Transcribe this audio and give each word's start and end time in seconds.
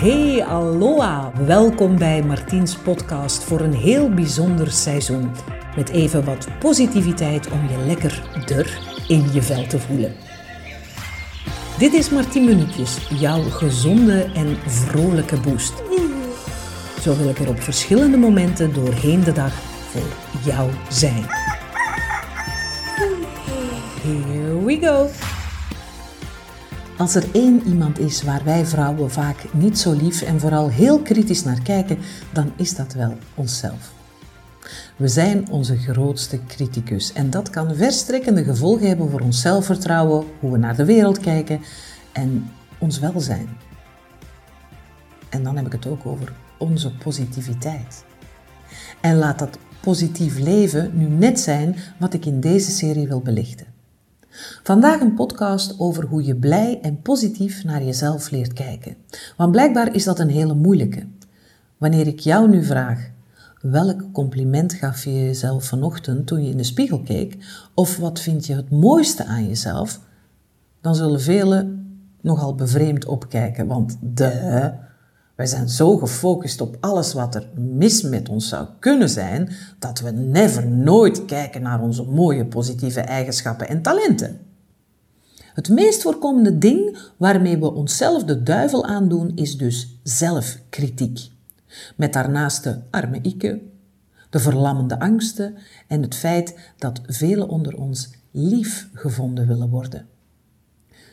Hey, 0.00 0.44
aloha! 0.44 1.32
Welkom 1.46 1.98
bij 1.98 2.22
Martiens 2.22 2.76
podcast 2.76 3.44
voor 3.44 3.60
een 3.60 3.74
heel 3.74 4.14
bijzonder 4.14 4.70
seizoen. 4.70 5.30
Met 5.76 5.88
even 5.88 6.24
wat 6.24 6.48
positiviteit 6.58 7.50
om 7.50 7.68
je 7.68 7.84
lekker 7.86 8.42
der 8.46 8.78
in 9.08 9.32
je 9.32 9.42
vel 9.42 9.66
te 9.66 9.78
voelen. 9.78 10.14
Dit 11.78 11.92
is 11.92 12.10
Martien 12.10 12.44
Minuutjes, 12.44 13.08
jouw 13.08 13.42
gezonde 13.42 14.30
en 14.34 14.56
vrolijke 14.66 15.40
boost. 15.40 15.82
Zo 17.00 17.16
wil 17.16 17.28
ik 17.28 17.38
er 17.38 17.48
op 17.48 17.60
verschillende 17.60 18.16
momenten 18.16 18.74
doorheen 18.74 19.24
de 19.24 19.32
dag 19.32 19.52
voor 19.90 20.16
jou 20.44 20.70
zijn. 20.88 21.24
Here 24.02 24.64
we 24.64 24.78
go! 24.80 25.29
Als 27.00 27.14
er 27.14 27.24
één 27.32 27.62
iemand 27.66 27.98
is 27.98 28.22
waar 28.22 28.44
wij 28.44 28.66
vrouwen 28.66 29.10
vaak 29.10 29.44
niet 29.52 29.78
zo 29.78 29.92
lief 29.92 30.22
en 30.22 30.40
vooral 30.40 30.68
heel 30.68 31.00
kritisch 31.00 31.44
naar 31.44 31.62
kijken, 31.62 31.98
dan 32.32 32.52
is 32.56 32.74
dat 32.74 32.92
wel 32.92 33.16
onszelf. 33.34 33.92
We 34.96 35.08
zijn 35.08 35.50
onze 35.50 35.76
grootste 35.76 36.40
criticus 36.46 37.12
en 37.12 37.30
dat 37.30 37.50
kan 37.50 37.74
verstrekkende 37.74 38.44
gevolgen 38.44 38.88
hebben 38.88 39.10
voor 39.10 39.20
ons 39.20 39.40
zelfvertrouwen, 39.40 40.26
hoe 40.40 40.52
we 40.52 40.58
naar 40.58 40.76
de 40.76 40.84
wereld 40.84 41.18
kijken 41.18 41.60
en 42.12 42.50
ons 42.78 42.98
welzijn. 42.98 43.48
En 45.28 45.42
dan 45.42 45.56
heb 45.56 45.66
ik 45.66 45.72
het 45.72 45.86
ook 45.86 46.06
over 46.06 46.32
onze 46.58 46.96
positiviteit. 46.96 48.04
En 49.00 49.16
laat 49.16 49.38
dat 49.38 49.58
positief 49.80 50.38
leven 50.38 50.90
nu 50.94 51.08
net 51.08 51.40
zijn 51.40 51.76
wat 51.98 52.14
ik 52.14 52.26
in 52.26 52.40
deze 52.40 52.70
serie 52.70 53.08
wil 53.08 53.20
belichten. 53.20 53.69
Vandaag 54.62 55.00
een 55.00 55.14
podcast 55.14 55.74
over 55.78 56.04
hoe 56.04 56.24
je 56.24 56.36
blij 56.36 56.78
en 56.82 57.02
positief 57.02 57.64
naar 57.64 57.84
jezelf 57.84 58.30
leert 58.30 58.52
kijken. 58.52 58.96
Want 59.36 59.52
blijkbaar 59.52 59.94
is 59.94 60.04
dat 60.04 60.18
een 60.18 60.30
hele 60.30 60.54
moeilijke. 60.54 61.06
Wanneer 61.78 62.06
ik 62.06 62.20
jou 62.20 62.48
nu 62.48 62.64
vraag, 62.64 63.10
welk 63.60 64.12
compliment 64.12 64.72
gaf 64.72 65.04
je 65.04 65.12
jezelf 65.12 65.64
vanochtend 65.64 66.26
toen 66.26 66.44
je 66.44 66.50
in 66.50 66.56
de 66.56 66.62
spiegel 66.62 67.02
keek? 67.02 67.36
Of 67.74 67.96
wat 67.96 68.20
vind 68.20 68.46
je 68.46 68.54
het 68.54 68.70
mooiste 68.70 69.24
aan 69.24 69.46
jezelf? 69.46 70.00
Dan 70.80 70.94
zullen 70.94 71.20
velen 71.20 71.86
nogal 72.20 72.54
bevreemd 72.54 73.04
opkijken, 73.06 73.66
want 73.66 73.96
de 74.00 74.72
wij 75.40 75.48
zijn 75.48 75.68
zo 75.68 75.96
gefocust 75.96 76.60
op 76.60 76.76
alles 76.80 77.12
wat 77.12 77.34
er 77.34 77.48
mis 77.54 78.02
met 78.02 78.28
ons 78.28 78.48
zou 78.48 78.66
kunnen 78.78 79.08
zijn, 79.08 79.52
dat 79.78 80.00
we 80.00 80.10
never 80.10 80.66
nooit 80.66 81.24
kijken 81.24 81.62
naar 81.62 81.80
onze 81.80 82.02
mooie 82.02 82.46
positieve 82.46 83.00
eigenschappen 83.00 83.68
en 83.68 83.82
talenten. 83.82 84.40
Het 85.54 85.68
meest 85.68 86.02
voorkomende 86.02 86.58
ding 86.58 86.98
waarmee 87.16 87.58
we 87.58 87.72
onszelf 87.72 88.24
de 88.24 88.42
duivel 88.42 88.84
aandoen 88.84 89.32
is 89.34 89.56
dus 89.56 89.98
zelfkritiek. 90.02 91.30
Met 91.96 92.12
daarnaast 92.12 92.64
de 92.64 92.78
arme 92.90 93.18
ikke, 93.22 93.60
de 94.30 94.38
verlammende 94.38 94.98
angsten 94.98 95.54
en 95.88 96.02
het 96.02 96.14
feit 96.14 96.72
dat 96.78 97.00
velen 97.06 97.48
onder 97.48 97.76
ons 97.76 98.10
lief 98.30 98.88
gevonden 98.94 99.46
willen 99.46 99.68
worden. 99.68 100.06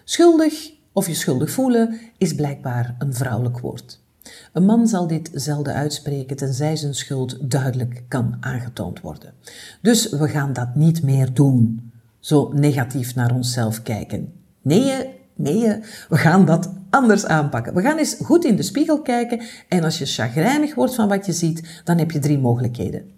Schuldig 0.04 0.72
of 0.92 1.08
je 1.08 1.14
schuldig 1.14 1.52
voelen 1.52 2.00
is 2.18 2.36
blijkbaar 2.36 2.96
een 3.00 3.14
vrouwelijk 3.14 3.60
woord. 3.60 4.06
Een 4.54 4.66
man 4.66 4.88
zal 4.88 5.08
dit 5.08 5.30
zelden 5.34 5.74
uitspreken 5.74 6.36
tenzij 6.36 6.76
zijn 6.76 6.94
schuld 6.94 7.52
duidelijk 7.52 8.04
kan 8.08 8.38
aangetoond 8.40 9.02
worden. 9.02 9.34
Dus 9.82 10.10
we 10.10 10.28
gaan 10.28 10.54
dat 10.54 10.76
niet 10.76 11.04
meer 11.04 11.34
doen. 11.34 11.92
Zo 12.20 12.52
negatief 12.54 13.16
naar 13.16 13.34
onszelf 13.34 13.84
kijken. 13.84 14.34
Nee, 14.62 15.10
nee, 15.36 15.80
we 16.10 16.18
gaan 16.18 16.46
dat 16.46 16.72
anders 16.90 17.26
aanpakken. 17.26 17.74
We 17.74 17.82
gaan 17.82 17.98
eens 17.98 18.18
goed 18.24 18.46
in 18.46 18.56
de 18.56 18.64
spiegel 18.64 19.02
kijken 19.02 19.42
en 19.68 19.84
als 19.84 19.98
je 19.98 20.06
chagrijnig 20.06 20.76
wordt 20.76 20.96
van 20.96 21.08
wat 21.08 21.26
je 21.26 21.34
ziet, 21.34 21.82
dan 21.84 21.98
heb 21.98 22.12
je 22.12 22.20
drie 22.20 22.40
mogelijkheden. 22.40 23.12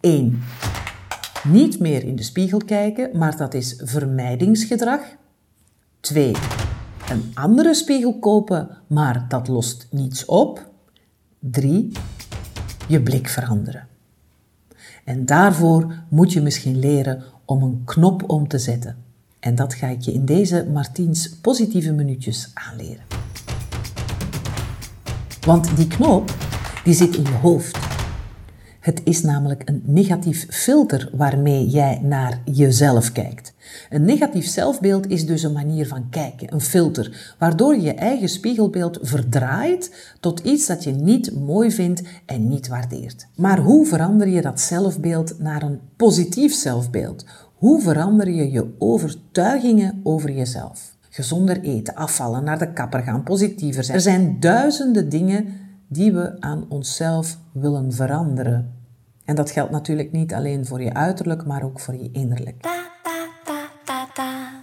1. 0.00 0.42
Niet 1.48 1.78
meer 1.78 2.04
in 2.04 2.16
de 2.16 2.22
spiegel 2.22 2.58
kijken, 2.58 3.18
maar 3.18 3.36
dat 3.36 3.54
is 3.54 3.80
vermijdingsgedrag. 3.84 5.00
2 6.00 6.32
een 7.10 7.30
andere 7.34 7.74
spiegel 7.74 8.18
kopen, 8.18 8.68
maar 8.86 9.24
dat 9.28 9.48
lost 9.48 9.86
niets 9.90 10.24
op. 10.24 10.70
3. 11.38 11.92
Je 12.88 13.02
blik 13.02 13.28
veranderen. 13.28 13.86
En 15.04 15.26
daarvoor 15.26 15.94
moet 16.08 16.32
je 16.32 16.40
misschien 16.40 16.78
leren 16.78 17.22
om 17.44 17.62
een 17.62 17.82
knop 17.84 18.30
om 18.30 18.48
te 18.48 18.58
zetten. 18.58 18.96
En 19.40 19.54
dat 19.54 19.74
ga 19.74 19.86
ik 19.86 20.00
je 20.00 20.12
in 20.12 20.24
deze 20.24 20.68
Martiens 20.72 21.30
positieve 21.30 21.92
minuutjes 21.92 22.50
aanleren. 22.54 23.04
Want 25.46 25.76
die 25.76 25.86
knop, 25.86 26.34
die 26.84 26.94
zit 26.94 27.16
in 27.16 27.22
je 27.22 27.38
hoofd. 27.42 27.78
Het 28.80 29.00
is 29.04 29.22
namelijk 29.22 29.68
een 29.68 29.82
negatief 29.84 30.46
filter 30.50 31.10
waarmee 31.12 31.68
jij 31.68 32.00
naar 32.02 32.40
jezelf 32.44 33.12
kijkt. 33.12 33.51
Een 33.92 34.04
negatief 34.04 34.46
zelfbeeld 34.46 35.08
is 35.08 35.26
dus 35.26 35.42
een 35.42 35.52
manier 35.52 35.86
van 35.86 36.08
kijken, 36.10 36.52
een 36.52 36.60
filter, 36.60 37.34
waardoor 37.38 37.74
je 37.74 37.82
je 37.82 37.94
eigen 37.94 38.28
spiegelbeeld 38.28 38.98
verdraait 39.02 40.14
tot 40.20 40.40
iets 40.40 40.66
dat 40.66 40.84
je 40.84 40.90
niet 40.90 41.34
mooi 41.34 41.70
vindt 41.70 42.02
en 42.26 42.48
niet 42.48 42.68
waardeert. 42.68 43.26
Maar 43.36 43.58
hoe 43.58 43.86
verander 43.86 44.28
je 44.28 44.42
dat 44.42 44.60
zelfbeeld 44.60 45.38
naar 45.38 45.62
een 45.62 45.80
positief 45.96 46.54
zelfbeeld? 46.54 47.24
Hoe 47.54 47.80
verander 47.80 48.30
je 48.30 48.50
je 48.50 48.74
overtuigingen 48.78 50.00
over 50.02 50.30
jezelf? 50.30 50.96
Gezonder 51.10 51.60
eten, 51.60 51.94
afvallen, 51.94 52.44
naar 52.44 52.58
de 52.58 52.72
kapper 52.72 53.02
gaan, 53.02 53.22
positiever 53.22 53.84
zijn. 53.84 53.96
Er 53.96 54.02
zijn 54.02 54.40
duizenden 54.40 55.08
dingen 55.08 55.46
die 55.88 56.12
we 56.12 56.40
aan 56.40 56.64
onszelf 56.68 57.38
willen 57.52 57.92
veranderen. 57.92 58.72
En 59.24 59.34
dat 59.34 59.50
geldt 59.50 59.70
natuurlijk 59.70 60.12
niet 60.12 60.34
alleen 60.34 60.66
voor 60.66 60.82
je 60.82 60.94
uiterlijk, 60.94 61.46
maar 61.46 61.62
ook 61.62 61.80
voor 61.80 61.94
je 61.94 62.10
innerlijk. 62.12 62.90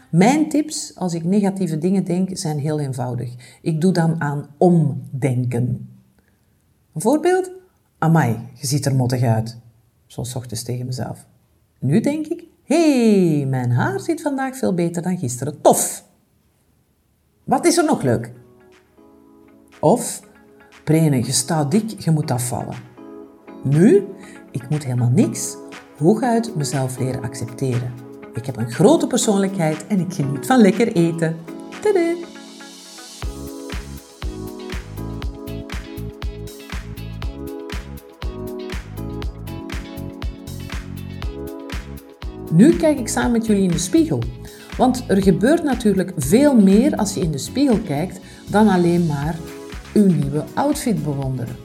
Mijn 0.09 0.50
tips 0.50 0.96
als 0.96 1.14
ik 1.14 1.24
negatieve 1.24 1.78
dingen 1.78 2.03
denk 2.03 2.30
zijn 2.38 2.59
heel 2.59 2.80
eenvoudig. 2.80 3.59
Ik 3.62 3.81
doe 3.81 3.92
dan 3.92 4.22
aan 4.22 4.47
omdenken. 4.58 5.90
Een 6.94 7.02
voorbeeld? 7.02 7.52
Amai, 7.97 8.38
je 8.53 8.68
ziet 8.68 8.86
er 8.86 8.96
mottig 8.96 9.24
uit. 9.24 9.58
Zo 10.06 10.22
ochtends 10.22 10.64
tegen 10.64 10.86
mezelf. 10.86 11.25
Nu 11.80 12.00
denk 12.00 12.25
ik, 12.28 12.44
hé, 12.64 13.38
hey, 13.38 13.46
mijn 13.46 13.72
haar 13.72 14.00
ziet 14.00 14.22
vandaag 14.22 14.58
veel 14.58 14.74
beter 14.74 15.02
dan 15.02 15.18
gisteren. 15.18 15.62
Tof! 15.62 16.06
Wat 17.44 17.66
is 17.66 17.78
er 17.78 17.86
nog 17.86 18.02
leuk? 18.02 18.31
Of, 19.80 20.22
Brene, 20.84 21.26
je 21.26 21.31
staat 21.31 21.72
dik, 21.72 22.00
je 22.00 22.12
moet 22.12 22.31
afvallen. 22.31 22.76
Nu, 23.64 24.08
ik 24.52 24.70
moet 24.70 24.84
helemaal 24.84 25.09
niks. 25.09 25.56
Hooguit 25.97 26.56
mezelf 26.56 27.00
leren 27.00 27.24
accepteren. 27.24 28.09
Ik 28.34 28.45
heb 28.45 28.57
een 28.57 28.72
grote 28.72 29.07
persoonlijkheid 29.07 29.88
en 29.88 30.00
ik 30.00 30.13
geniet 30.13 30.45
van 30.45 30.62
lekker 30.62 30.88
eten. 30.94 31.38
Tada! 31.81 32.13
Nu 42.51 42.75
kijk 42.75 43.00
ik 43.00 43.07
samen 43.07 43.31
met 43.31 43.45
jullie 43.45 43.63
in 43.63 43.72
de 43.72 43.78
spiegel. 43.78 44.23
Want 44.78 45.03
er 45.07 45.23
gebeurt 45.23 45.63
natuurlijk 45.63 46.13
veel 46.17 46.56
meer 46.56 46.96
als 46.96 47.13
je 47.13 47.22
in 47.22 47.31
de 47.31 47.38
spiegel 47.38 47.79
kijkt 47.79 48.19
dan 48.50 48.67
alleen 48.67 49.06
maar 49.06 49.35
uw 49.94 50.06
nieuwe 50.06 50.44
outfit 50.53 51.03
bewonderen. 51.03 51.56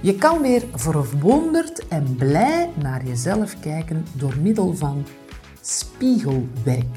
Je 0.00 0.14
kan 0.14 0.42
weer 0.42 0.62
verwonderd 0.74 1.88
en 1.88 2.16
blij 2.16 2.70
naar 2.74 3.06
jezelf 3.06 3.60
kijken 3.60 4.06
door 4.12 4.34
middel 4.42 4.74
van 4.74 5.04
spiegelwerk. 5.68 6.96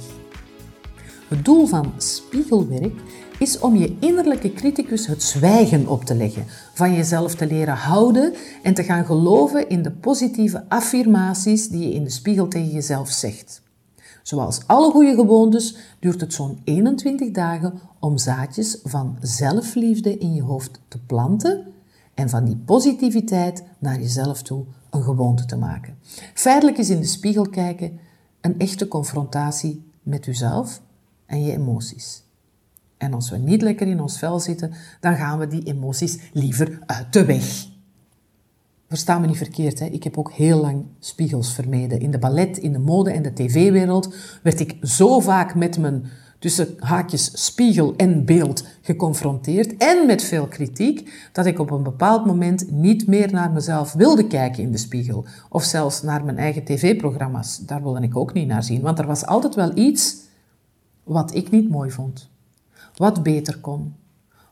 Het 1.28 1.46
doel 1.46 1.66
van 1.66 1.94
spiegelwerk 1.98 2.94
is 3.40 3.60
om 3.60 3.76
je 3.76 3.98
innerlijke 4.00 4.54
criticus 4.54 5.08
het 5.08 5.24
zwijgen 5.24 5.88
op 5.88 6.04
te 6.04 6.16
leggen, 6.16 6.46
van 6.74 6.94
jezelf 6.94 7.36
te 7.36 7.46
leren 7.48 7.76
houden 7.76 8.34
en 8.64 8.74
te 8.74 8.84
gaan 8.84 9.06
geloven 9.06 9.70
in 9.70 9.82
de 9.82 9.92
positieve 9.92 10.64
affirmaties 10.68 11.68
die 11.68 11.88
je 11.88 11.94
in 11.94 12.04
de 12.04 12.10
spiegel 12.10 12.48
tegen 12.48 12.72
jezelf 12.72 13.10
zegt. 13.10 13.62
Zoals 14.24 14.68
alle 14.68 14.92
goede 14.92 15.14
gewoontes 15.16 15.76
duurt 16.00 16.22
het 16.22 16.34
zo'n 16.34 16.62
21 16.64 17.32
dagen 17.32 17.80
om 18.00 18.18
zaadjes 18.18 18.80
van 18.84 19.18
zelfliefde 19.22 20.18
in 20.18 20.34
je 20.34 20.42
hoofd 20.42 20.82
te 20.88 21.00
planten 21.06 21.66
en 22.14 22.30
van 22.30 22.46
die 22.46 22.58
positiviteit 22.66 23.64
naar 23.80 24.00
jezelf 24.00 24.42
toe 24.42 24.64
een 24.90 25.04
gewoonte 25.04 25.46
te 25.46 25.58
maken. 25.58 25.98
Feitelijk 26.34 26.78
is 26.78 26.90
in 26.90 27.00
de 27.00 27.06
spiegel 27.06 27.50
kijken 27.50 28.00
een 28.42 28.60
echte 28.60 28.88
confrontatie 28.88 29.84
met 30.04 30.26
jezelf 30.26 30.82
en 31.26 31.44
je 31.44 31.52
emoties. 31.52 32.24
En 32.98 33.14
als 33.14 33.30
we 33.30 33.38
niet 33.38 33.62
lekker 33.62 33.88
in 33.88 34.02
ons 34.02 34.18
vel 34.18 34.40
zitten, 34.40 34.74
dan 35.00 35.16
gaan 35.16 35.40
we 35.40 35.48
die 35.48 35.64
emoties 35.64 36.20
liever 36.34 36.80
uit 36.86 37.14
de 37.14 37.26
weg. 37.26 37.70
Versta 38.88 39.20
me 39.20 39.28
niet 39.28 39.38
verkeerd, 39.38 39.80
hè? 39.80 39.86
ik 39.86 40.04
heb 40.04 40.18
ook 40.18 40.32
heel 40.32 40.62
lang 40.62 40.86
spiegels 41.00 41.54
vermeden. 41.54 42.00
In 42.00 42.12
de 42.12 42.20
ballet, 42.20 42.58
in 42.58 42.72
de 42.72 42.80
mode 42.80 43.12
en 43.12 43.24
de 43.24 43.34
tv-wereld 43.34 44.16
werd 44.44 44.60
ik 44.60 44.78
zo 44.82 45.20
vaak 45.20 45.56
met 45.56 45.78
mijn 45.78 46.06
tussen 46.42 46.76
haakjes 46.80 47.32
spiegel 47.46 47.94
en 47.98 48.26
beeld 48.26 48.66
geconfronteerd 48.82 49.78
en 49.78 50.06
met 50.06 50.24
veel 50.24 50.48
kritiek, 50.48 51.30
dat 51.32 51.46
ik 51.46 51.60
op 51.60 51.72
een 51.72 51.84
bepaald 51.84 52.26
moment 52.26 52.72
niet 52.72 53.08
meer 53.08 53.34
naar 53.34 53.52
mezelf 53.52 53.94
wilde 53.94 54.28
kijken 54.28 54.64
in 54.64 54.72
de 54.72 54.78
spiegel. 54.78 55.26
Of 55.50 55.64
zelfs 55.64 56.02
naar 56.02 56.24
mijn 56.24 56.38
eigen 56.38 56.64
tv-programma's. 56.64 57.58
Daar 57.58 57.84
wilde 57.84 58.02
ik 58.02 58.18
ook 58.18 58.34
niet 58.34 58.48
naar 58.48 58.64
zien, 58.64 58.82
want 58.82 59.00
er 59.00 59.06
was 59.06 59.26
altijd 59.26 59.56
wel 59.56 59.78
iets 59.78 60.16
wat 61.04 61.36
ik 61.36 61.52
niet 61.52 61.70
mooi 61.70 61.92
vond. 61.92 62.30
Wat 62.96 63.24
beter 63.24 63.60
kon. 63.60 63.96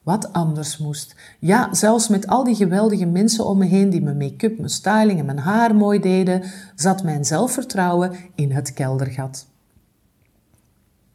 Wat 0.03 0.33
anders 0.33 0.77
moest. 0.77 1.15
Ja, 1.39 1.73
zelfs 1.73 2.07
met 2.07 2.27
al 2.27 2.43
die 2.43 2.55
geweldige 2.55 3.05
mensen 3.05 3.45
om 3.45 3.57
me 3.57 3.65
heen 3.65 3.89
die 3.89 4.01
mijn 4.01 4.17
make-up, 4.17 4.57
mijn 4.57 4.69
styling 4.69 5.19
en 5.19 5.25
mijn 5.25 5.39
haar 5.39 5.75
mooi 5.75 5.99
deden, 5.99 6.43
zat 6.75 7.03
mijn 7.03 7.25
zelfvertrouwen 7.25 8.11
in 8.35 8.51
het 8.51 8.73
keldergat. 8.73 9.47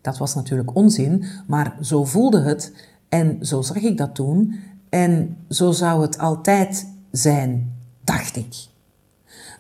Dat 0.05 0.19
was 0.19 0.35
natuurlijk 0.35 0.77
onzin, 0.77 1.25
maar 1.47 1.77
zo 1.81 2.05
voelde 2.05 2.41
het 2.41 2.73
en 3.09 3.47
zo 3.47 3.63
zag 3.63 3.77
ik 3.77 3.97
dat 3.97 4.15
toen 4.15 4.55
en 4.89 5.37
zo 5.49 5.73
zou 5.73 6.03
het 6.03 6.19
altijd 6.19 6.87
zijn, 7.11 7.73
dacht 8.05 8.37
ik. 8.37 8.67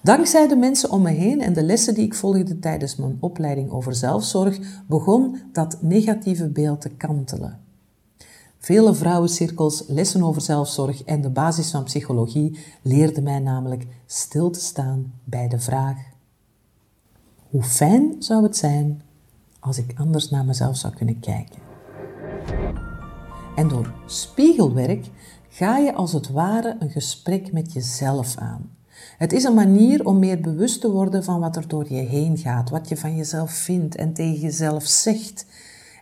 Dankzij 0.02 0.48
de 0.48 0.56
mensen 0.56 0.90
om 0.90 1.02
me 1.02 1.10
heen 1.10 1.40
en 1.40 1.52
de 1.52 1.62
lessen 1.62 1.94
die 1.94 2.04
ik 2.04 2.14
volgde 2.14 2.58
tijdens 2.58 2.96
mijn 2.96 3.16
opleiding 3.20 3.70
over 3.70 3.94
zelfzorg, 3.94 4.58
begon 4.86 5.40
dat 5.52 5.76
negatieve 5.80 6.48
beeld 6.48 6.80
te 6.80 6.90
kantelen. 6.90 7.60
Vele 8.58 8.94
vrouwencirkels, 8.94 9.84
lessen 9.88 10.22
over 10.22 10.42
zelfzorg 10.42 11.04
en 11.04 11.20
de 11.20 11.30
basis 11.30 11.70
van 11.70 11.84
psychologie 11.84 12.58
leerden 12.82 13.22
mij 13.22 13.38
namelijk 13.38 13.86
stil 14.06 14.50
te 14.50 14.60
staan 14.60 15.12
bij 15.24 15.48
de 15.48 15.58
vraag: 15.58 15.98
hoe 17.50 17.62
fijn 17.62 18.14
zou 18.18 18.42
het 18.42 18.56
zijn 18.56 19.02
als 19.64 19.78
ik 19.78 19.92
anders 19.96 20.30
naar 20.30 20.44
mezelf 20.44 20.76
zou 20.76 20.94
kunnen 20.94 21.20
kijken? 21.20 21.58
En 23.56 23.68
door 23.68 23.92
spiegelwerk 24.06 25.06
ga 25.48 25.78
je 25.78 25.94
als 25.94 26.12
het 26.12 26.30
ware 26.30 26.76
een 26.78 26.90
gesprek 26.90 27.52
met 27.52 27.72
jezelf 27.72 28.36
aan. 28.36 28.70
Het 29.18 29.32
is 29.32 29.44
een 29.44 29.54
manier 29.54 30.06
om 30.06 30.18
meer 30.18 30.40
bewust 30.40 30.80
te 30.80 30.90
worden 30.90 31.24
van 31.24 31.40
wat 31.40 31.56
er 31.56 31.68
door 31.68 31.92
je 31.92 32.00
heen 32.00 32.38
gaat, 32.38 32.70
wat 32.70 32.88
je 32.88 32.96
van 32.96 33.16
jezelf 33.16 33.50
vindt 33.50 33.96
en 33.96 34.12
tegen 34.12 34.40
jezelf 34.40 34.86
zegt. 34.86 35.46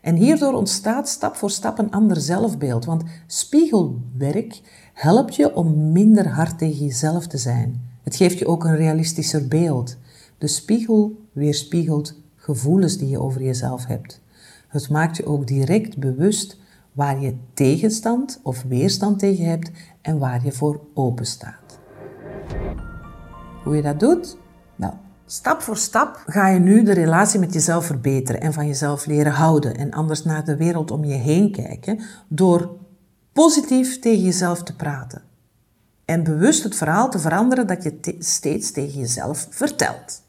En 0.03 0.17
hierdoor 0.17 0.53
ontstaat 0.53 1.09
stap 1.09 1.35
voor 1.35 1.51
stap 1.51 1.79
een 1.79 1.91
ander 1.91 2.17
zelfbeeld, 2.17 2.85
want 2.85 3.03
spiegelwerk 3.27 4.61
helpt 4.95 5.37
je 5.37 5.55
om 5.55 5.93
minder 5.93 6.29
hard 6.29 6.59
tegen 6.59 6.85
jezelf 6.87 7.27
te 7.27 7.39
zijn. 7.39 7.91
Het 8.03 8.17
geeft 8.17 8.39
je 8.39 8.47
ook 8.47 8.65
een 8.65 8.77
realistischer 8.77 9.49
beeld. 9.49 9.97
De 10.39 10.47
spiegel 10.47 11.17
weerspiegelt 11.33 12.22
gevoelens 12.43 12.97
die 12.97 13.09
je 13.09 13.21
over 13.21 13.43
jezelf 13.43 13.87
hebt. 13.87 14.21
Het 14.69 14.91
maakt 14.91 15.17
je 15.17 15.27
ook 15.27 15.47
direct 15.47 15.99
bewust 15.99 16.59
waar 16.93 17.21
je 17.21 17.37
tegenstand 17.55 18.41
of 18.43 18.63
weerstand 18.63 19.19
tegen 19.19 19.45
hebt 19.45 19.71
en 20.01 20.19
waar 20.19 20.45
je 20.45 20.53
voor 20.53 20.81
open 20.95 21.27
staat. 21.27 21.79
Hoe 23.65 23.77
je 23.77 23.83
dat 23.83 24.01
doet? 24.01 24.37
Nou, 24.77 24.95
stap 25.27 25.61
voor 25.61 25.77
stap 25.77 26.23
ga 26.27 26.49
je 26.49 26.59
nu 26.59 26.83
de 26.83 26.93
relatie 26.93 27.41
met 27.41 27.53
jezelf 27.53 27.87
verbeteren 27.87 28.41
en 28.41 28.53
van 28.53 28.67
jezelf 28.67 29.07
leren 29.07 29.33
houden 29.33 29.77
en 29.77 29.91
anders 29.91 30.25
naar 30.25 30.45
de 30.45 30.57
wereld 30.57 30.91
om 30.91 31.05
je 31.05 31.15
heen 31.15 31.53
kijken 31.53 32.01
door 32.29 32.77
positief 33.33 33.99
tegen 33.99 34.23
jezelf 34.23 34.63
te 34.63 34.77
praten. 34.77 35.23
En 36.05 36.23
bewust 36.23 36.63
het 36.63 36.75
verhaal 36.75 37.11
te 37.11 37.19
veranderen 37.19 37.67
dat 37.67 37.83
je 37.83 38.17
steeds 38.19 38.71
tegen 38.73 38.99
jezelf 38.99 39.47
vertelt. 39.51 40.22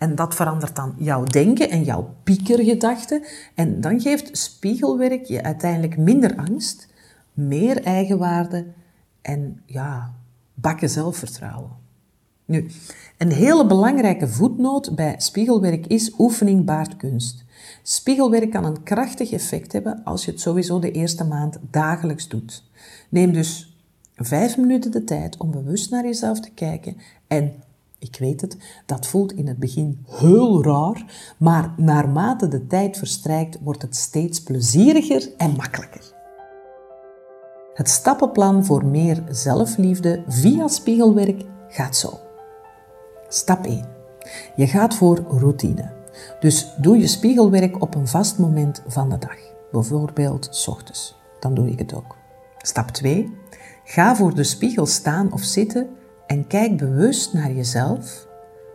En 0.00 0.14
dat 0.14 0.34
verandert 0.34 0.76
dan 0.76 0.94
jouw 0.98 1.24
denken 1.24 1.70
en 1.70 1.84
jouw 1.84 2.14
piekergedachten. 2.22 3.22
En 3.54 3.80
dan 3.80 4.00
geeft 4.00 4.38
spiegelwerk 4.38 5.24
je 5.24 5.42
uiteindelijk 5.42 5.96
minder 5.96 6.36
angst, 6.36 6.88
meer 7.32 7.82
eigenwaarde 7.82 8.66
en 9.22 9.62
ja, 9.66 10.14
bakken 10.54 10.90
zelfvertrouwen. 10.90 11.70
Nu, 12.44 12.66
een 13.18 13.32
hele 13.32 13.66
belangrijke 13.66 14.28
voetnoot 14.28 14.94
bij 14.94 15.14
spiegelwerk 15.18 15.86
is 15.86 16.14
oefening 16.18 16.64
baart 16.64 16.96
kunst. 16.96 17.44
Spiegelwerk 17.82 18.50
kan 18.50 18.64
een 18.64 18.82
krachtig 18.82 19.32
effect 19.32 19.72
hebben 19.72 20.04
als 20.04 20.24
je 20.24 20.30
het 20.30 20.40
sowieso 20.40 20.78
de 20.78 20.90
eerste 20.90 21.24
maand 21.24 21.58
dagelijks 21.70 22.28
doet. 22.28 22.64
Neem 23.08 23.32
dus 23.32 23.78
vijf 24.16 24.56
minuten 24.56 24.90
de 24.90 25.04
tijd 25.04 25.36
om 25.36 25.50
bewust 25.50 25.90
naar 25.90 26.04
jezelf 26.04 26.40
te 26.40 26.50
kijken 26.50 26.96
en 27.26 27.52
ik 28.00 28.16
weet 28.18 28.40
het, 28.40 28.56
dat 28.86 29.06
voelt 29.06 29.32
in 29.32 29.46
het 29.46 29.58
begin 29.58 30.04
heel 30.08 30.64
raar, 30.64 31.04
maar 31.38 31.74
naarmate 31.76 32.48
de 32.48 32.66
tijd 32.66 32.98
verstrijkt 32.98 33.58
wordt 33.62 33.82
het 33.82 33.96
steeds 33.96 34.42
plezieriger 34.42 35.30
en 35.36 35.50
makkelijker. 35.56 36.18
Het 37.74 37.88
stappenplan 37.88 38.64
voor 38.64 38.84
meer 38.84 39.22
zelfliefde 39.28 40.24
via 40.26 40.68
spiegelwerk 40.68 41.44
gaat 41.68 41.96
zo. 41.96 42.18
Stap 43.28 43.66
1. 43.66 43.88
Je 44.56 44.66
gaat 44.66 44.94
voor 44.94 45.24
routine. 45.28 45.92
Dus 46.40 46.74
doe 46.76 46.98
je 46.98 47.06
spiegelwerk 47.06 47.82
op 47.82 47.94
een 47.94 48.08
vast 48.08 48.38
moment 48.38 48.82
van 48.86 49.08
de 49.08 49.18
dag. 49.18 49.38
Bijvoorbeeld 49.72 50.48
s 50.50 50.68
ochtends. 50.68 51.16
Dan 51.40 51.54
doe 51.54 51.70
ik 51.70 51.78
het 51.78 51.94
ook. 51.94 52.16
Stap 52.58 52.88
2. 52.88 53.32
Ga 53.84 54.16
voor 54.16 54.34
de 54.34 54.44
spiegel 54.44 54.86
staan 54.86 55.32
of 55.32 55.42
zitten 55.42 55.88
en 56.30 56.46
kijk 56.46 56.76
bewust 56.76 57.32
naar 57.32 57.52
jezelf. 57.52 58.26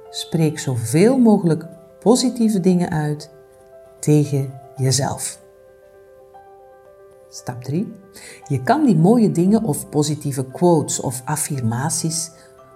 Spreek 0.10 0.60
zoveel 0.60 1.18
mogelijk 1.18 1.66
positieve 2.00 2.60
dingen 2.60 2.90
uit 2.90 3.30
tegen 4.00 4.60
jezelf. 4.76 5.40
Stap 7.30 7.64
3. 7.64 7.94
Je 8.48 8.64
kan 8.64 8.86
die 8.86 8.96
mooie 8.96 9.32
dingen 9.32 9.64
of 9.64 9.90
positieve 9.90 10.46
quotes 10.46 11.00
of 11.00 11.22
affirmaties 11.26 12.32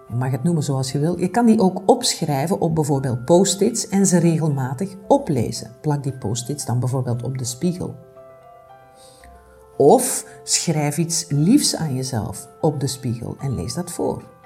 je 0.09 0.15
mag 0.15 0.31
het 0.31 0.43
noemen 0.43 0.63
zoals 0.63 0.91
je 0.91 0.99
wil. 0.99 1.19
Je 1.19 1.29
kan 1.29 1.45
die 1.45 1.59
ook 1.59 1.81
opschrijven 1.85 2.59
op 2.59 2.75
bijvoorbeeld 2.75 3.25
post-its 3.25 3.87
en 3.87 4.05
ze 4.05 4.17
regelmatig 4.17 4.95
oplezen. 5.07 5.75
Plak 5.81 6.03
die 6.03 6.17
post-its 6.17 6.65
dan 6.65 6.79
bijvoorbeeld 6.79 7.23
op 7.23 7.37
de 7.37 7.45
spiegel. 7.45 7.95
Of 9.77 10.25
schrijf 10.43 10.97
iets 10.97 11.25
liefs 11.29 11.75
aan 11.75 11.95
jezelf 11.95 12.47
op 12.61 12.79
de 12.79 12.87
spiegel 12.87 13.35
en 13.39 13.55
lees 13.55 13.73
dat 13.73 13.91
voor. 13.91 14.38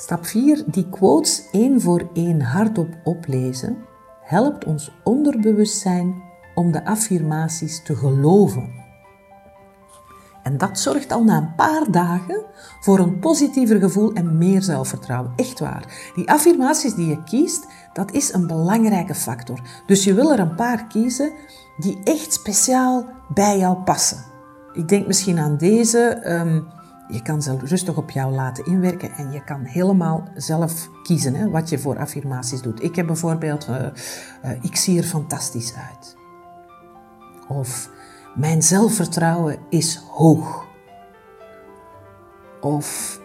Stap 0.00 0.26
4. 0.26 0.64
Die 0.66 0.88
quotes 0.88 1.42
één 1.52 1.80
voor 1.80 2.08
één 2.14 2.40
hardop 2.42 2.88
oplezen 3.04 3.76
helpt 4.22 4.64
ons 4.64 4.92
onderbewustzijn 5.04 6.22
om 6.54 6.72
de 6.72 6.84
affirmaties 6.84 7.82
te 7.82 7.96
geloven. 7.96 8.68
En 10.42 10.58
dat 10.58 10.78
zorgt 10.78 11.12
al 11.12 11.24
na 11.24 11.36
een 11.36 11.54
paar 11.54 11.90
dagen 11.90 12.44
voor 12.80 12.98
een 12.98 13.18
positiever 13.18 13.80
gevoel 13.80 14.12
en 14.12 14.38
meer 14.38 14.62
zelfvertrouwen. 14.62 15.32
Echt 15.36 15.58
waar. 15.58 16.10
Die 16.14 16.30
affirmaties 16.30 16.94
die 16.94 17.06
je 17.06 17.22
kiest, 17.22 17.66
dat 17.92 18.12
is 18.12 18.32
een 18.32 18.46
belangrijke 18.46 19.14
factor. 19.14 19.60
Dus 19.86 20.04
je 20.04 20.14
wil 20.14 20.32
er 20.32 20.38
een 20.38 20.54
paar 20.54 20.86
kiezen 20.86 21.32
die 21.78 22.00
echt 22.04 22.32
speciaal 22.32 23.06
bij 23.34 23.58
jou 23.58 23.76
passen. 23.76 24.24
Ik 24.72 24.88
denk 24.88 25.06
misschien 25.06 25.38
aan 25.38 25.56
deze. 25.56 25.98
Ehm, 25.98 26.60
je 27.10 27.22
kan 27.22 27.42
ze 27.42 27.56
rustig 27.58 27.96
op 27.96 28.10
jou 28.10 28.32
laten 28.32 28.64
inwerken 28.66 29.12
en 29.12 29.32
je 29.32 29.44
kan 29.44 29.64
helemaal 29.64 30.28
zelf 30.34 30.88
kiezen 31.02 31.34
hè, 31.34 31.50
wat 31.50 31.68
je 31.68 31.78
voor 31.78 31.98
affirmaties 31.98 32.62
doet. 32.62 32.82
Ik 32.82 32.96
heb 32.96 33.06
bijvoorbeeld, 33.06 33.68
uh, 33.68 33.76
uh, 33.76 34.64
ik 34.64 34.76
zie 34.76 34.98
er 34.98 35.04
fantastisch 35.04 35.74
uit. 35.74 36.16
Of 37.48 37.90
mijn 38.34 38.62
zelfvertrouwen 38.62 39.58
is 39.68 39.96
hoog. 39.96 40.66
Of 42.60 43.20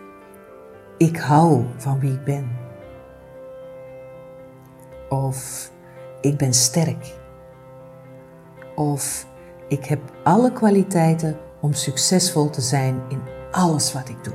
ik 0.98 1.18
hou 1.18 1.66
van 1.78 2.00
wie 2.00 2.12
ik 2.12 2.24
ben. 2.24 2.50
Of 5.10 5.72
ik 6.22 6.38
ben 6.38 6.54
sterk. 6.54 7.16
Of 8.76 9.28
ik 9.68 9.86
heb 9.86 10.00
alle 10.24 10.52
kwaliteiten 10.52 11.38
om 11.62 11.74
succesvol 11.74 12.50
te 12.50 12.62
zijn 12.62 13.02
in 13.10 13.22
alles 13.56 13.94
wat 13.94 14.10
ik 14.10 14.24
doe. 14.24 14.34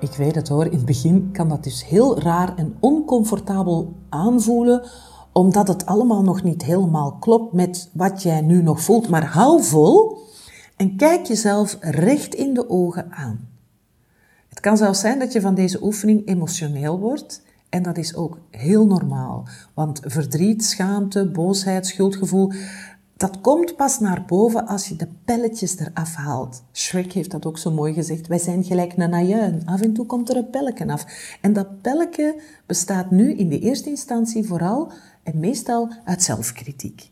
Ik 0.00 0.12
weet 0.16 0.34
het 0.34 0.48
hoor, 0.48 0.64
in 0.64 0.72
het 0.72 0.84
begin 0.84 1.30
kan 1.32 1.48
dat 1.48 1.64
dus 1.64 1.86
heel 1.86 2.18
raar 2.18 2.56
en 2.56 2.76
oncomfortabel 2.80 3.92
aanvoelen, 4.08 4.88
omdat 5.32 5.68
het 5.68 5.86
allemaal 5.86 6.22
nog 6.22 6.42
niet 6.42 6.62
helemaal 6.62 7.12
klopt 7.12 7.52
met 7.52 7.90
wat 7.92 8.22
jij 8.22 8.40
nu 8.40 8.62
nog 8.62 8.80
voelt. 8.80 9.08
Maar 9.08 9.24
hou 9.24 9.62
vol 9.62 10.18
en 10.76 10.96
kijk 10.96 11.26
jezelf 11.26 11.76
recht 11.80 12.34
in 12.34 12.54
de 12.54 12.70
ogen 12.70 13.12
aan. 13.12 13.48
Het 14.48 14.60
kan 14.60 14.76
zelfs 14.76 15.00
zijn 15.00 15.18
dat 15.18 15.32
je 15.32 15.40
van 15.40 15.54
deze 15.54 15.82
oefening 15.82 16.26
emotioneel 16.26 16.98
wordt 16.98 17.42
en 17.70 17.82
dat 17.82 17.98
is 17.98 18.14
ook 18.14 18.38
heel 18.50 18.86
normaal, 18.86 19.48
want 19.74 20.00
verdriet, 20.04 20.64
schaamte, 20.64 21.30
boosheid, 21.30 21.86
schuldgevoel, 21.86 22.52
Dat 23.20 23.40
komt 23.40 23.76
pas 23.76 23.98
naar 23.98 24.24
boven 24.26 24.66
als 24.66 24.88
je 24.88 24.96
de 24.96 25.08
pelletjes 25.24 25.78
eraf 25.78 26.14
haalt. 26.14 26.62
Shrek 26.72 27.12
heeft 27.12 27.30
dat 27.30 27.46
ook 27.46 27.58
zo 27.58 27.70
mooi 27.70 27.92
gezegd. 27.92 28.26
Wij 28.26 28.38
zijn 28.38 28.64
gelijk 28.64 28.92
een 28.96 29.14
ajuin. 29.14 29.62
Af 29.64 29.80
en 29.80 29.92
toe 29.92 30.06
komt 30.06 30.28
er 30.28 30.36
een 30.36 30.50
pelletje 30.50 30.86
af. 30.86 31.06
En 31.40 31.52
dat 31.52 31.82
pelletje 31.82 32.40
bestaat 32.66 33.10
nu 33.10 33.32
in 33.34 33.48
de 33.48 33.58
eerste 33.58 33.88
instantie 33.88 34.46
vooral 34.46 34.92
en 35.22 35.40
meestal 35.40 35.92
uit 36.04 36.22
zelfkritiek. 36.22 37.10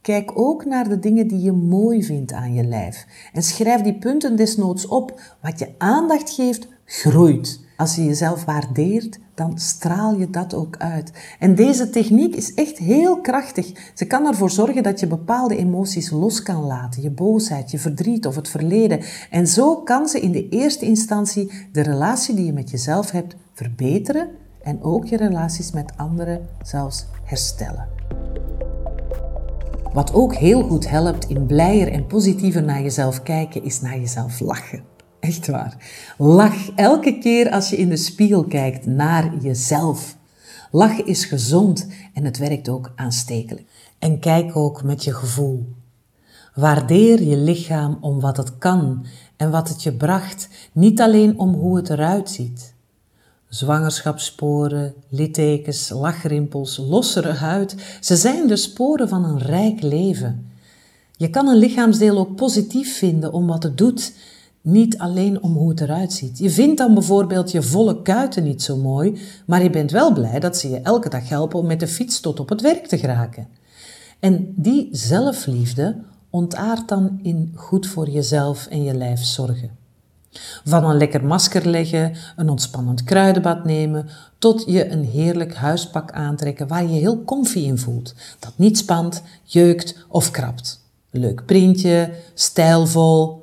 Kijk 0.00 0.38
ook 0.38 0.64
naar 0.64 0.88
de 0.88 0.98
dingen 0.98 1.28
die 1.28 1.40
je 1.40 1.52
mooi 1.52 2.04
vindt 2.04 2.32
aan 2.32 2.54
je 2.54 2.64
lijf. 2.64 3.06
En 3.32 3.42
schrijf 3.42 3.80
die 3.80 3.98
punten 3.98 4.36
desnoods 4.36 4.86
op. 4.86 5.20
Wat 5.42 5.58
je 5.58 5.74
aandacht 5.78 6.30
geeft, 6.30 6.68
groeit. 6.84 7.66
Als 7.78 7.94
je 7.94 8.04
jezelf 8.04 8.44
waardeert, 8.44 9.18
dan 9.34 9.58
straal 9.58 10.18
je 10.18 10.30
dat 10.30 10.54
ook 10.54 10.76
uit. 10.76 11.12
En 11.38 11.54
deze 11.54 11.90
techniek 11.90 12.34
is 12.34 12.54
echt 12.54 12.78
heel 12.78 13.20
krachtig. 13.20 13.92
Ze 13.94 14.04
kan 14.04 14.26
ervoor 14.26 14.50
zorgen 14.50 14.82
dat 14.82 15.00
je 15.00 15.06
bepaalde 15.06 15.56
emoties 15.56 16.10
los 16.10 16.42
kan 16.42 16.62
laten. 16.62 17.02
Je 17.02 17.10
boosheid, 17.10 17.70
je 17.70 17.78
verdriet 17.78 18.26
of 18.26 18.34
het 18.34 18.48
verleden. 18.48 19.00
En 19.30 19.46
zo 19.46 19.76
kan 19.76 20.08
ze 20.08 20.20
in 20.20 20.32
de 20.32 20.48
eerste 20.48 20.84
instantie 20.84 21.50
de 21.72 21.80
relatie 21.80 22.34
die 22.34 22.44
je 22.44 22.52
met 22.52 22.70
jezelf 22.70 23.10
hebt 23.10 23.36
verbeteren 23.52 24.28
en 24.62 24.82
ook 24.82 25.06
je 25.06 25.16
relaties 25.16 25.72
met 25.72 25.92
anderen 25.96 26.48
zelfs 26.62 27.06
herstellen. 27.24 27.88
Wat 29.92 30.14
ook 30.14 30.34
heel 30.34 30.62
goed 30.62 30.88
helpt 30.88 31.24
in 31.28 31.46
blijer 31.46 31.92
en 31.92 32.06
positiever 32.06 32.62
naar 32.62 32.82
jezelf 32.82 33.22
kijken, 33.22 33.64
is 33.64 33.80
naar 33.80 33.98
jezelf 33.98 34.40
lachen. 34.40 34.97
Echt 35.28 35.46
waar. 35.46 35.76
Lach 36.18 36.70
elke 36.74 37.18
keer 37.18 37.50
als 37.50 37.70
je 37.70 37.76
in 37.76 37.88
de 37.88 37.96
spiegel 37.96 38.44
kijkt 38.44 38.86
naar 38.86 39.36
jezelf. 39.40 40.16
Lachen 40.70 41.06
is 41.06 41.24
gezond 41.24 41.86
en 42.14 42.24
het 42.24 42.38
werkt 42.38 42.68
ook 42.68 42.92
aanstekelijk. 42.96 43.64
En 43.98 44.18
kijk 44.18 44.56
ook 44.56 44.82
met 44.82 45.04
je 45.04 45.14
gevoel. 45.14 45.66
Waardeer 46.54 47.22
je 47.22 47.36
lichaam 47.36 47.98
om 48.00 48.20
wat 48.20 48.36
het 48.36 48.58
kan 48.58 49.06
en 49.36 49.50
wat 49.50 49.68
het 49.68 49.82
je 49.82 49.92
bracht, 49.92 50.48
niet 50.72 51.00
alleen 51.00 51.38
om 51.38 51.54
hoe 51.54 51.76
het 51.76 51.90
eruit 51.90 52.30
ziet. 52.30 52.74
Zwangerschapssporen, 53.48 54.94
littekens, 55.08 55.88
lachrimpels, 55.88 56.76
lossere 56.76 57.32
huid, 57.32 57.98
ze 58.00 58.16
zijn 58.16 58.46
de 58.46 58.56
sporen 58.56 59.08
van 59.08 59.24
een 59.24 59.38
rijk 59.38 59.82
leven. 59.82 60.50
Je 61.16 61.30
kan 61.30 61.48
een 61.48 61.56
lichaamsdeel 61.56 62.18
ook 62.18 62.36
positief 62.36 62.98
vinden 62.98 63.32
om 63.32 63.46
wat 63.46 63.62
het 63.62 63.78
doet, 63.78 64.12
niet 64.68 64.98
alleen 64.98 65.42
om 65.42 65.52
hoe 65.52 65.68
het 65.68 65.80
eruit 65.80 66.12
ziet. 66.12 66.38
Je 66.38 66.50
vindt 66.50 66.78
dan 66.78 66.94
bijvoorbeeld 66.94 67.50
je 67.50 67.62
volle 67.62 68.02
kuiten 68.02 68.44
niet 68.44 68.62
zo 68.62 68.76
mooi, 68.76 69.20
maar 69.46 69.62
je 69.62 69.70
bent 69.70 69.90
wel 69.90 70.12
blij 70.12 70.40
dat 70.40 70.56
ze 70.56 70.70
je 70.70 70.80
elke 70.80 71.08
dag 71.08 71.28
helpen 71.28 71.58
om 71.58 71.66
met 71.66 71.80
de 71.80 71.86
fiets 71.86 72.20
tot 72.20 72.40
op 72.40 72.48
het 72.48 72.60
werk 72.60 72.86
te 72.86 72.98
geraken. 72.98 73.48
En 74.18 74.52
die 74.56 74.88
zelfliefde 74.90 75.96
ontaart 76.30 76.88
dan 76.88 77.18
in 77.22 77.52
goed 77.54 77.86
voor 77.86 78.08
jezelf 78.08 78.66
en 78.66 78.82
je 78.82 78.94
lijf 78.94 79.24
zorgen. 79.24 79.70
Van 80.64 80.84
een 80.84 80.96
lekker 80.96 81.24
masker 81.24 81.66
leggen, 81.66 82.16
een 82.36 82.48
ontspannend 82.48 83.04
kruidenbad 83.04 83.64
nemen, 83.64 84.08
tot 84.38 84.64
je 84.66 84.90
een 84.90 85.04
heerlijk 85.04 85.54
huispak 85.54 86.12
aantrekken 86.12 86.66
waar 86.66 86.82
je 86.82 86.98
heel 86.98 87.24
comfy 87.24 87.58
in 87.58 87.78
voelt, 87.78 88.14
dat 88.38 88.52
niet 88.56 88.78
spant, 88.78 89.22
jeukt 89.44 90.06
of 90.08 90.30
krabt. 90.30 90.86
Leuk 91.10 91.46
printje, 91.46 92.10
stijlvol. 92.34 93.37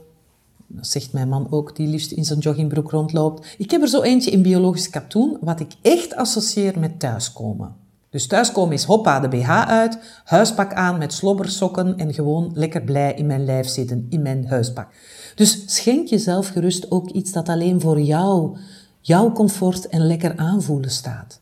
Dat 0.67 0.88
zegt 0.88 1.13
mijn 1.13 1.29
man 1.29 1.48
ook, 1.51 1.75
die 1.75 1.88
liefst 1.88 2.12
in 2.12 2.25
zijn 2.25 2.39
joggingbroek 2.39 2.91
rondloopt. 2.91 3.55
Ik 3.57 3.72
heb 3.72 3.81
er 3.81 3.88
zo 3.88 4.01
eentje 4.01 4.31
in 4.31 4.41
biologisch 4.41 4.89
katoen, 4.89 5.38
wat 5.41 5.60
ik 5.60 5.72
echt 5.81 6.15
associeer 6.15 6.79
met 6.79 7.00
thuiskomen. 7.00 7.75
Dus 8.10 8.27
thuiskomen 8.27 8.74
is 8.74 8.84
hoppa 8.84 9.19
de 9.19 9.27
BH 9.27 9.50
uit, 9.50 9.98
huispak 10.24 10.74
aan 10.74 10.98
met 10.98 11.13
slobbersokken 11.13 11.98
en 11.98 12.13
gewoon 12.13 12.51
lekker 12.53 12.81
blij 12.81 13.13
in 13.13 13.25
mijn 13.25 13.45
lijf 13.45 13.67
zitten, 13.67 14.05
in 14.10 14.22
mijn 14.22 14.48
huispak. 14.48 14.88
Dus 15.36 15.63
schenk 15.65 16.07
jezelf 16.07 16.48
gerust 16.48 16.91
ook 16.91 17.10
iets 17.10 17.31
dat 17.31 17.50
alleen 17.50 17.81
voor 17.81 18.01
jou, 18.01 18.57
jouw 19.01 19.31
comfort 19.31 19.88
en 19.88 20.07
lekker 20.07 20.38
aanvoelen 20.38 20.91
staat. 20.91 21.39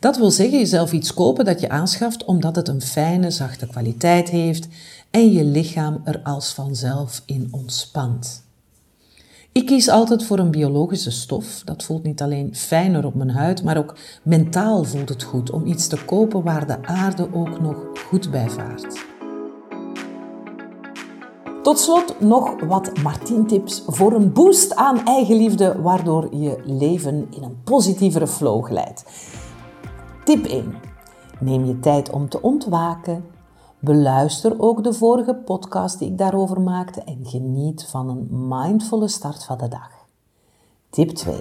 Dat 0.00 0.16
wil 0.16 0.30
zeggen 0.30 0.58
jezelf 0.58 0.92
iets 0.92 1.14
kopen 1.14 1.44
dat 1.44 1.60
je 1.60 1.68
aanschaft 1.68 2.24
omdat 2.24 2.56
het 2.56 2.68
een 2.68 2.82
fijne, 2.82 3.30
zachte 3.30 3.66
kwaliteit 3.66 4.28
heeft 4.28 4.68
en 5.10 5.32
je 5.32 5.44
lichaam 5.44 6.00
er 6.04 6.20
als 6.22 6.52
vanzelf 6.52 7.22
in 7.26 7.48
ontspant. 7.50 8.48
Ik 9.52 9.66
kies 9.66 9.88
altijd 9.88 10.24
voor 10.24 10.38
een 10.38 10.50
biologische 10.50 11.10
stof. 11.10 11.62
Dat 11.64 11.82
voelt 11.82 12.02
niet 12.02 12.22
alleen 12.22 12.54
fijner 12.54 13.06
op 13.06 13.14
mijn 13.14 13.30
huid, 13.30 13.62
maar 13.62 13.76
ook 13.76 13.96
mentaal 14.22 14.84
voelt 14.84 15.08
het 15.08 15.22
goed 15.22 15.50
om 15.50 15.66
iets 15.66 15.86
te 15.86 16.04
kopen 16.04 16.42
waar 16.42 16.66
de 16.66 16.84
aarde 16.84 17.28
ook 17.34 17.60
nog 17.60 17.76
goed 18.08 18.30
bij 18.30 18.48
vaart. 18.48 19.06
Tot 21.62 21.78
slot 21.78 22.20
nog 22.20 22.60
wat 22.60 23.02
Martien-tips 23.02 23.82
voor 23.86 24.12
een 24.12 24.32
boost 24.32 24.74
aan 24.74 25.04
eigenliefde, 25.04 25.80
waardoor 25.80 26.34
je 26.34 26.62
leven 26.64 27.26
in 27.30 27.42
een 27.42 27.62
positievere 27.64 28.26
flow 28.26 28.64
glijdt. 28.64 29.04
Tip 30.24 30.44
1. 30.44 30.74
Neem 31.40 31.64
je 31.64 31.78
tijd 31.78 32.10
om 32.10 32.28
te 32.28 32.42
ontwaken. 32.42 33.24
Beluister 33.82 34.54
ook 34.58 34.84
de 34.84 34.92
vorige 34.92 35.34
podcast 35.34 35.98
die 35.98 36.10
ik 36.10 36.18
daarover 36.18 36.60
maakte 36.60 37.02
en 37.02 37.18
geniet 37.22 37.84
van 37.84 38.08
een 38.08 38.48
mindvolle 38.48 39.08
start 39.08 39.44
van 39.44 39.58
de 39.58 39.68
dag. 39.68 39.90
Tip 40.90 41.10
2. 41.10 41.40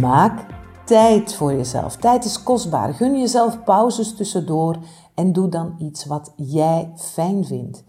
Maak 0.00 0.46
tijd 0.84 1.34
voor 1.34 1.52
jezelf. 1.52 1.96
Tijd 1.96 2.24
is 2.24 2.42
kostbaar. 2.42 2.94
Gun 2.94 3.18
jezelf 3.18 3.64
pauzes 3.64 4.14
tussendoor 4.14 4.76
en 5.14 5.32
doe 5.32 5.48
dan 5.48 5.74
iets 5.78 6.04
wat 6.04 6.32
jij 6.36 6.92
fijn 6.96 7.44
vindt. 7.44 7.84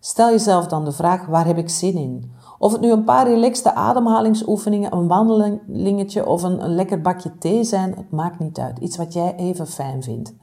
Stel 0.00 0.30
jezelf 0.30 0.66
dan 0.66 0.84
de 0.84 0.92
vraag: 0.92 1.26
waar 1.26 1.46
heb 1.46 1.58
ik 1.58 1.68
zin 1.68 1.96
in? 1.96 2.32
Of 2.58 2.72
het 2.72 2.80
nu 2.80 2.90
een 2.90 3.04
paar 3.04 3.28
relaxte 3.28 3.74
ademhalingsoefeningen, 3.74 4.92
een 4.92 5.08
wandelingetje 5.08 6.26
of 6.26 6.42
een, 6.42 6.64
een 6.64 6.74
lekker 6.74 7.00
bakje 7.00 7.38
thee 7.38 7.64
zijn, 7.64 7.94
het 7.96 8.10
maakt 8.10 8.38
niet 8.38 8.58
uit. 8.58 8.78
Iets 8.78 8.96
wat 8.96 9.12
jij 9.12 9.36
even 9.36 9.66
fijn 9.66 10.02
vindt. 10.02 10.34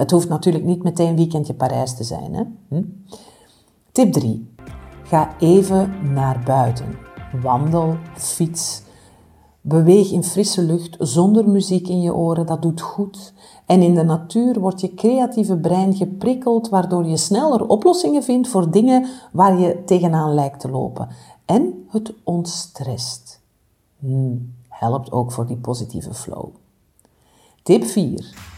Het 0.00 0.10
hoeft 0.10 0.28
natuurlijk 0.28 0.64
niet 0.64 0.82
meteen 0.82 1.16
weekendje 1.16 1.54
Parijs 1.54 1.94
te 1.96 2.04
zijn. 2.04 2.34
Hè? 2.34 2.42
Hm? 2.68 2.82
Tip 3.92 4.12
3. 4.12 4.54
Ga 5.02 5.38
even 5.38 6.12
naar 6.12 6.42
buiten. 6.44 6.98
Wandel, 7.42 7.96
fiets. 8.14 8.82
Beweeg 9.60 10.10
in 10.10 10.24
frisse 10.24 10.62
lucht 10.62 10.96
zonder 10.98 11.48
muziek 11.48 11.88
in 11.88 12.00
je 12.00 12.14
oren, 12.14 12.46
dat 12.46 12.62
doet 12.62 12.80
goed. 12.80 13.32
En 13.66 13.82
in 13.82 13.94
de 13.94 14.02
natuur 14.02 14.60
wordt 14.60 14.80
je 14.80 14.94
creatieve 14.94 15.56
brein 15.56 15.94
geprikkeld, 15.94 16.68
waardoor 16.68 17.06
je 17.06 17.16
sneller 17.16 17.66
oplossingen 17.66 18.22
vindt 18.22 18.48
voor 18.48 18.70
dingen 18.70 19.06
waar 19.32 19.58
je 19.58 19.84
tegenaan 19.84 20.34
lijkt 20.34 20.60
te 20.60 20.70
lopen. 20.70 21.08
En 21.44 21.86
het 21.88 22.12
ontstrest. 22.24 23.40
Hmm, 23.98 24.54
helpt 24.68 25.12
ook 25.12 25.32
voor 25.32 25.46
die 25.46 25.56
positieve 25.56 26.14
flow. 26.14 26.48
Tip 27.62 27.84
4. 27.84 28.49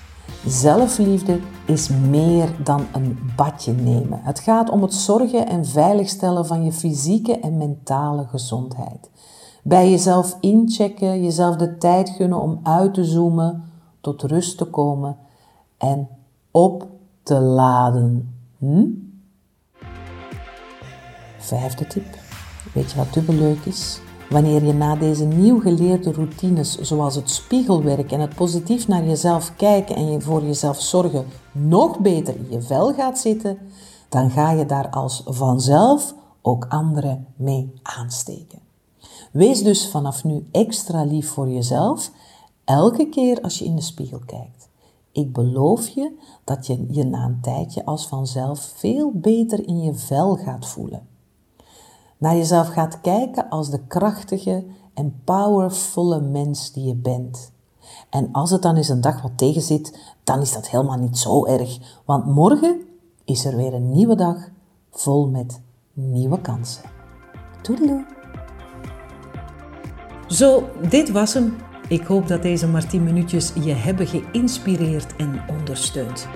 Zelfliefde 0.46 1.40
is 1.66 1.88
meer 1.88 2.48
dan 2.64 2.86
een 2.92 3.18
badje 3.36 3.72
nemen. 3.72 4.20
Het 4.22 4.38
gaat 4.38 4.70
om 4.70 4.82
het 4.82 4.94
zorgen 4.94 5.46
en 5.46 5.66
veiligstellen 5.66 6.46
van 6.46 6.64
je 6.64 6.72
fysieke 6.72 7.38
en 7.38 7.56
mentale 7.56 8.26
gezondheid. 8.26 9.10
Bij 9.62 9.90
jezelf 9.90 10.36
inchecken, 10.40 11.22
jezelf 11.22 11.56
de 11.56 11.78
tijd 11.78 12.08
gunnen 12.08 12.40
om 12.40 12.60
uit 12.62 12.94
te 12.94 13.04
zoomen, 13.04 13.64
tot 14.00 14.22
rust 14.22 14.58
te 14.58 14.64
komen 14.64 15.16
en 15.78 16.08
op 16.50 16.86
te 17.22 17.40
laden. 17.40 18.34
Hm? 18.58 18.86
Vijfde 21.38 21.86
tip. 21.86 22.18
Weet 22.74 22.90
je 22.90 22.96
wat 22.96 23.12
dubbel 23.12 23.34
leuk 23.34 23.64
is? 23.64 24.00
Wanneer 24.32 24.64
je 24.64 24.72
na 24.72 24.96
deze 24.96 25.24
nieuw 25.24 25.60
geleerde 25.60 26.12
routines, 26.12 26.78
zoals 26.80 27.14
het 27.14 27.30
spiegelwerk 27.30 28.12
en 28.12 28.20
het 28.20 28.34
positief 28.34 28.88
naar 28.88 29.04
jezelf 29.04 29.56
kijken 29.56 29.96
en 29.96 30.10
je 30.10 30.20
voor 30.20 30.42
jezelf 30.42 30.80
zorgen, 30.80 31.26
nog 31.52 31.98
beter 31.98 32.36
in 32.36 32.46
je 32.50 32.62
vel 32.62 32.94
gaat 32.94 33.18
zitten, 33.18 33.58
dan 34.08 34.30
ga 34.30 34.50
je 34.50 34.66
daar 34.66 34.90
als 34.90 35.22
vanzelf 35.24 36.14
ook 36.42 36.66
anderen 36.68 37.26
mee 37.36 37.72
aansteken. 37.82 38.58
Wees 39.32 39.62
dus 39.62 39.88
vanaf 39.88 40.24
nu 40.24 40.46
extra 40.52 41.04
lief 41.04 41.28
voor 41.28 41.48
jezelf, 41.48 42.10
elke 42.64 43.08
keer 43.08 43.40
als 43.40 43.58
je 43.58 43.64
in 43.64 43.76
de 43.76 43.82
spiegel 43.82 44.20
kijkt. 44.26 44.68
Ik 45.12 45.32
beloof 45.32 45.88
je 45.88 46.18
dat 46.44 46.66
je 46.66 46.86
je 46.90 47.04
na 47.04 47.24
een 47.24 47.40
tijdje 47.40 47.84
als 47.84 48.06
vanzelf 48.06 48.72
veel 48.76 49.10
beter 49.14 49.66
in 49.66 49.82
je 49.82 49.94
vel 49.94 50.36
gaat 50.36 50.66
voelen 50.66 51.10
naar 52.22 52.36
jezelf 52.36 52.68
gaat 52.68 53.00
kijken 53.00 53.48
als 53.48 53.70
de 53.70 53.86
krachtige 53.86 54.64
en 54.94 55.20
powervolle 55.24 56.20
mens 56.20 56.72
die 56.72 56.84
je 56.84 56.94
bent. 56.94 57.52
En 58.10 58.28
als 58.32 58.50
het 58.50 58.62
dan 58.62 58.76
eens 58.76 58.88
een 58.88 59.00
dag 59.00 59.22
wat 59.22 59.38
tegenzit, 59.38 60.14
dan 60.24 60.40
is 60.40 60.52
dat 60.52 60.68
helemaal 60.68 60.98
niet 60.98 61.18
zo 61.18 61.46
erg, 61.46 62.00
want 62.04 62.26
morgen 62.26 62.80
is 63.24 63.44
er 63.44 63.56
weer 63.56 63.74
een 63.74 63.90
nieuwe 63.90 64.14
dag 64.14 64.36
vol 64.90 65.28
met 65.28 65.60
nieuwe 65.92 66.40
kansen. 66.40 66.82
Toedeloe! 67.62 68.06
Zo, 70.28 70.68
dit 70.88 71.10
was 71.10 71.34
hem. 71.34 71.56
Ik 71.88 72.02
hoop 72.02 72.28
dat 72.28 72.42
deze 72.42 72.68
maar 72.68 72.88
10 72.88 73.04
minuutjes 73.04 73.52
je 73.52 73.72
hebben 73.72 74.06
geïnspireerd 74.06 75.16
en 75.16 75.42
ondersteund. 75.48 76.26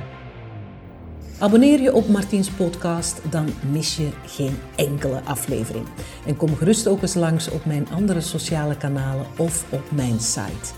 Abonneer 1.38 1.80
je 1.80 1.94
op 1.94 2.08
Martiens 2.08 2.50
podcast, 2.50 3.20
dan 3.30 3.48
mis 3.70 3.96
je 3.96 4.08
geen 4.26 4.58
enkele 4.76 5.20
aflevering. 5.24 5.86
En 6.26 6.36
kom 6.36 6.56
gerust 6.56 6.86
ook 6.86 7.02
eens 7.02 7.14
langs 7.14 7.50
op 7.50 7.64
mijn 7.64 7.88
andere 7.92 8.20
sociale 8.20 8.76
kanalen 8.76 9.26
of 9.36 9.72
op 9.72 9.90
mijn 9.90 10.20
site. 10.20 10.72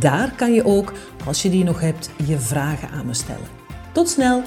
Daar 0.00 0.32
kan 0.36 0.52
je 0.52 0.64
ook, 0.64 0.92
als 1.26 1.42
je 1.42 1.50
die 1.50 1.64
nog 1.64 1.80
hebt, 1.80 2.10
je 2.26 2.38
vragen 2.38 2.88
aan 2.90 3.06
me 3.06 3.14
stellen. 3.14 3.48
Tot 3.92 4.08
snel! 4.08 4.42